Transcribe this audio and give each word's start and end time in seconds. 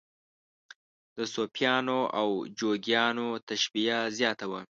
د 1.17 1.17
صوفیانو 1.33 1.99
او 2.19 2.27
جوګیانو 2.57 3.27
تشبیه 3.49 3.97
زیاته 4.17 4.45
وه. 4.49 4.59